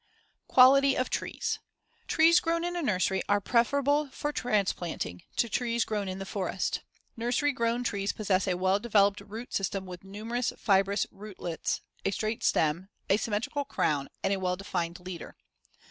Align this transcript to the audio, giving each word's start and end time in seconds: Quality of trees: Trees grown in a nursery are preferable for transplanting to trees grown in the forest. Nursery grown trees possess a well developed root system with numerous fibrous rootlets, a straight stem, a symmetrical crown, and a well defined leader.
Quality 0.47 0.97
of 0.97 1.11
trees: 1.11 1.59
Trees 2.07 2.39
grown 2.39 2.63
in 2.63 2.75
a 2.75 2.81
nursery 2.81 3.21
are 3.29 3.39
preferable 3.39 4.09
for 4.09 4.33
transplanting 4.33 5.21
to 5.35 5.47
trees 5.47 5.85
grown 5.85 6.07
in 6.09 6.17
the 6.17 6.25
forest. 6.25 6.81
Nursery 7.15 7.51
grown 7.53 7.83
trees 7.83 8.11
possess 8.11 8.47
a 8.47 8.57
well 8.57 8.79
developed 8.79 9.21
root 9.21 9.53
system 9.53 9.85
with 9.85 10.03
numerous 10.03 10.53
fibrous 10.57 11.05
rootlets, 11.11 11.81
a 12.03 12.09
straight 12.09 12.43
stem, 12.43 12.89
a 13.11 13.17
symmetrical 13.17 13.63
crown, 13.63 14.09
and 14.23 14.33
a 14.33 14.37
well 14.39 14.55
defined 14.55 14.99
leader. 14.99 15.35